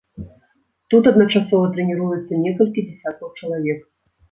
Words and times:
Тут 0.93 1.09
адначасова 1.11 1.69
трэніруюцца 1.77 2.41
некалькі 2.47 2.87
дзясяткаў 2.89 3.33
чалавек. 3.39 3.89